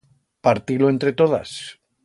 Parti-lo 0.47 0.89
entre 0.93 1.13
todas! 1.21 1.49